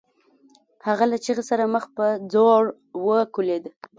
هغه 0.87 1.05
له 1.11 1.17
چيغې 1.23 1.43
سره 1.49 1.71
مخ 1.73 1.83
په 1.95 2.05
ځوړ 2.31 2.63
وکوليد. 3.07 3.63